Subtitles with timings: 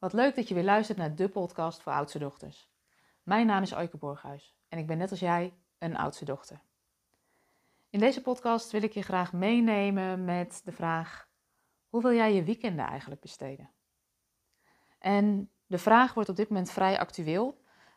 [0.00, 2.68] Wat leuk dat je weer luistert naar de podcast voor oudste dochters.
[3.22, 6.60] Mijn naam is Oike Borghuis en ik ben net als jij een oudste dochter.
[7.90, 11.28] In deze podcast wil ik je graag meenemen met de vraag:
[11.88, 13.70] hoe wil jij je weekenden eigenlijk besteden?
[14.98, 17.44] En de vraag wordt op dit moment vrij actueel,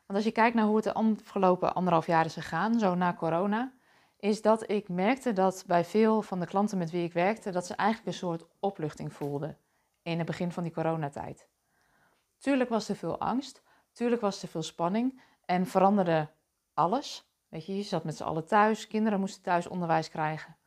[0.06, 3.14] want als je kijkt naar hoe het de afgelopen anderhalf jaar is gegaan, zo na
[3.14, 3.74] corona,
[4.18, 7.66] is dat ik merkte dat bij veel van de klanten met wie ik werkte, dat
[7.66, 9.58] ze eigenlijk een soort opluchting voelden
[10.02, 11.52] in het begin van die coronatijd.
[12.44, 16.30] Tuurlijk was er veel angst, tuurlijk was er veel spanning en veranderde
[16.74, 17.30] alles.
[17.50, 20.58] Weet je, je zat met z'n allen thuis, kinderen moesten thuis onderwijs krijgen.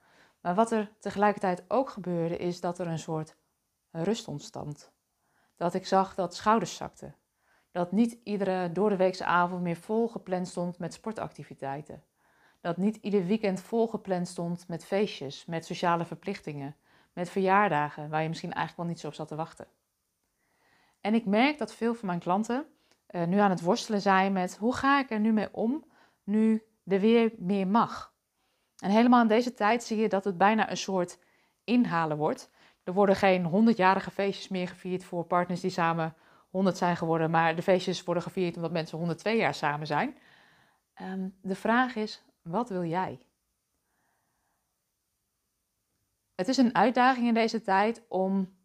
[0.40, 3.36] Maar wat er tegelijkertijd ook gebeurde, is dat er een soort
[3.90, 4.92] rust ontstond.
[5.56, 7.14] Dat ik zag dat schouders zakten.
[7.70, 12.04] Dat niet iedere doordeweekse avond meer vol gepland stond met sportactiviteiten.
[12.60, 16.76] Dat niet ieder weekend vol gepland stond met feestjes, met sociale verplichtingen,
[17.12, 19.66] met verjaardagen waar je misschien eigenlijk wel niet zo op zat te wachten.
[21.06, 22.66] En ik merk dat veel van mijn klanten
[23.10, 25.84] uh, nu aan het worstelen zijn met hoe ga ik er nu mee om
[26.24, 28.14] nu er weer meer mag.
[28.78, 31.18] En helemaal in deze tijd zie je dat het bijna een soort
[31.64, 32.50] inhalen wordt.
[32.84, 36.14] Er worden geen honderdjarige feestjes meer gevierd voor partners die samen
[36.50, 40.16] 100 zijn geworden, maar de feestjes worden gevierd omdat mensen 102 jaar samen zijn.
[41.02, 43.20] Um, de vraag is, wat wil jij?
[46.34, 48.56] Het is een uitdaging in deze tijd om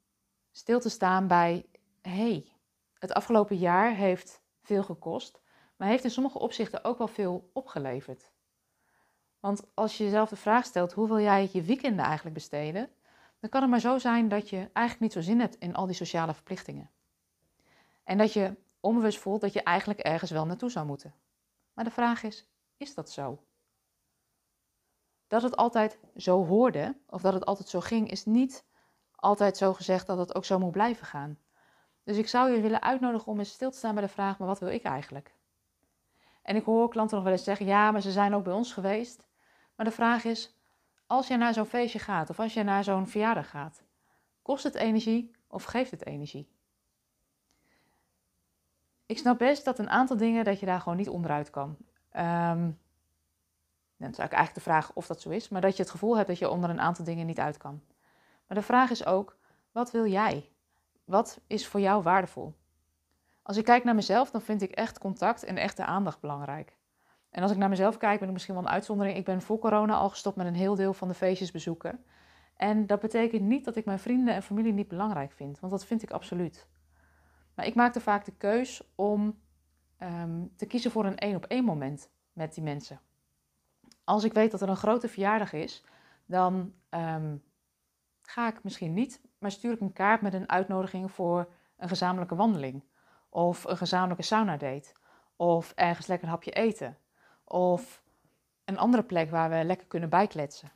[0.52, 1.66] stil te staan bij
[2.02, 2.52] hey,
[3.00, 5.42] het afgelopen jaar heeft veel gekost,
[5.76, 8.32] maar heeft in sommige opzichten ook wel veel opgeleverd.
[9.40, 12.90] Want als je jezelf de vraag stelt, hoe wil jij je weekenden eigenlijk besteden?
[13.40, 15.86] Dan kan het maar zo zijn dat je eigenlijk niet zo zin hebt in al
[15.86, 16.90] die sociale verplichtingen.
[18.04, 21.14] En dat je onbewust voelt dat je eigenlijk ergens wel naartoe zou moeten.
[21.74, 23.44] Maar de vraag is, is dat zo?
[25.28, 28.66] Dat het altijd zo hoorde, of dat het altijd zo ging, is niet
[29.12, 31.40] altijd zo gezegd dat het ook zo moet blijven gaan.
[32.04, 34.48] Dus ik zou je willen uitnodigen om eens stil te staan bij de vraag, maar
[34.48, 35.34] wat wil ik eigenlijk?
[36.42, 38.74] En ik hoor klanten nog wel eens zeggen, ja, maar ze zijn ook bij ons
[38.74, 39.28] geweest.
[39.76, 40.56] Maar de vraag is,
[41.08, 43.84] als je naar zo'n feestje gaat of als je naar zo'n verjaardag gaat,
[44.42, 46.50] kost het energie of geeft het energie?
[49.06, 51.78] Ik snap best dat een aantal dingen dat je daar gewoon niet onderuit kan.
[52.16, 52.80] Um,
[53.98, 56.28] dan is eigenlijk de vraag of dat zo is, maar dat je het gevoel hebt
[56.28, 57.82] dat je onder een aantal dingen niet uit kan.
[58.48, 59.38] Maar de vraag is ook,
[59.72, 60.50] wat wil jij?
[61.12, 62.56] Wat is voor jou waardevol?
[63.42, 66.78] Als ik kijk naar mezelf, dan vind ik echt contact en echte aandacht belangrijk.
[67.30, 69.18] En als ik naar mezelf kijk, ben ik misschien wel een uitzondering.
[69.18, 72.04] Ik ben voor corona al gestopt met een heel deel van de feestjes bezoeken.
[72.56, 75.86] En dat betekent niet dat ik mijn vrienden en familie niet belangrijk vind, want dat
[75.86, 76.68] vind ik absoluut.
[77.56, 79.42] Maar ik maakte vaak de keus om
[80.00, 83.02] um, te kiezen voor een één op één moment met die mensen.
[84.04, 85.84] Als ik weet dat er een grote verjaardag is,
[86.26, 87.44] dan um,
[88.22, 91.48] ga ik misschien niet, maar stuur ik een kaart met een uitnodiging voor
[91.78, 92.84] een gezamenlijke wandeling.
[93.30, 94.92] Of een gezamenlijke sauna date.
[95.36, 96.98] Of ergens lekker een hapje eten.
[97.44, 98.04] Of
[98.66, 100.72] een andere plek waar we lekker kunnen bijkletsen.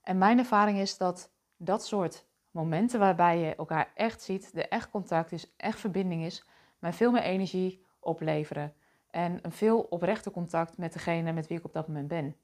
[0.00, 4.90] En mijn ervaring is dat dat soort momenten waarbij je elkaar echt ziet, er echt
[4.90, 6.44] contact is, echt verbinding is,
[6.78, 8.74] mij veel meer energie opleveren.
[9.10, 12.36] En een veel oprechter contact met degene met wie ik op dat moment ben.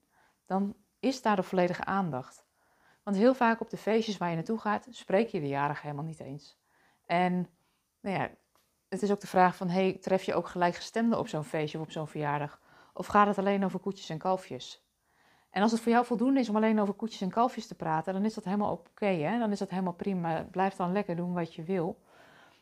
[0.46, 2.44] Dan is daar de volledige aandacht.
[3.02, 6.04] Want heel vaak op de feestjes waar je naartoe gaat, spreek je de jarige helemaal
[6.04, 6.58] niet eens.
[7.06, 7.48] En
[8.00, 8.30] nou ja,
[8.88, 11.84] het is ook de vraag van, hey, tref je ook gelijkgestemden op zo'n feestje of
[11.84, 12.60] op zo'n verjaardag?
[12.94, 14.86] Of gaat het alleen over koetjes en kalfjes?
[15.50, 18.12] En als het voor jou voldoende is om alleen over koetjes en kalfjes te praten,
[18.12, 19.38] dan is dat helemaal oké, hè?
[19.38, 20.46] dan is dat helemaal prima.
[20.50, 22.02] Blijf dan lekker doen wat je wil.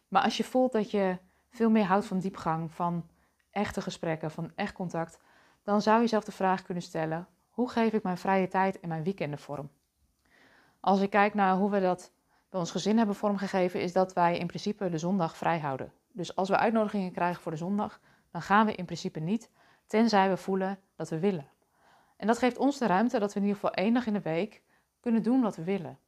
[0.09, 1.19] Maar als je voelt dat je
[1.49, 3.09] veel meer houdt van diepgang, van
[3.51, 5.19] echte gesprekken, van echt contact,
[5.63, 8.89] dan zou je jezelf de vraag kunnen stellen: hoe geef ik mijn vrije tijd en
[8.89, 9.71] mijn weekenden vorm?
[10.81, 12.13] Als ik kijk naar hoe we dat
[12.49, 15.93] bij ons gezin hebben vormgegeven, is dat wij in principe de zondag vrij houden.
[16.13, 19.51] Dus als we uitnodigingen krijgen voor de zondag, dan gaan we in principe niet,
[19.87, 21.49] tenzij we voelen dat we willen.
[22.17, 24.21] En dat geeft ons de ruimte dat we in ieder geval één dag in de
[24.21, 24.63] week
[25.01, 25.99] kunnen doen wat we willen.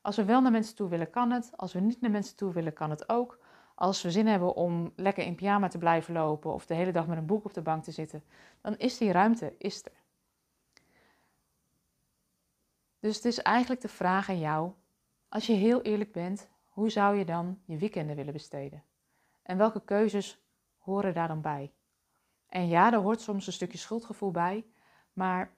[0.00, 1.50] Als we wel naar mensen toe willen, kan het.
[1.56, 3.38] Als we niet naar mensen toe willen, kan het ook.
[3.74, 7.06] Als we zin hebben om lekker in pyjama te blijven lopen of de hele dag
[7.06, 8.24] met een boek op de bank te zitten,
[8.60, 9.92] dan is die ruimte is er.
[12.98, 14.72] Dus het is eigenlijk de vraag aan jou,
[15.28, 18.84] als je heel eerlijk bent, hoe zou je dan je weekenden willen besteden?
[19.42, 20.42] En welke keuzes
[20.78, 21.72] horen daar dan bij?
[22.46, 24.66] En ja, er hoort soms een stukje schuldgevoel bij,
[25.12, 25.56] maar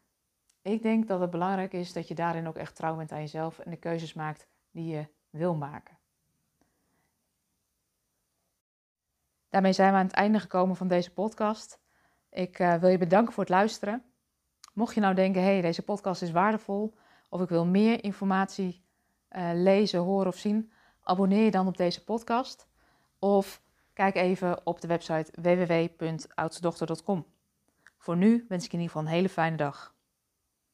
[0.63, 3.59] ik denk dat het belangrijk is dat je daarin ook echt trouw bent aan jezelf
[3.59, 5.99] en de keuzes maakt die je wil maken.
[9.49, 11.81] Daarmee zijn we aan het einde gekomen van deze podcast.
[12.31, 14.05] Ik uh, wil je bedanken voor het luisteren.
[14.75, 16.95] Mocht je nou denken, hé, hey, deze podcast is waardevol,
[17.31, 18.85] of ik wil meer informatie
[19.37, 20.71] uh, lezen, horen of zien,
[21.03, 22.69] abonneer je dan op deze podcast.
[23.19, 23.63] Of
[24.01, 27.27] Kijk even op de website www.oudstedochter.com.
[27.99, 29.95] Voor nu wens ik je in ieder geval een hele fijne dag.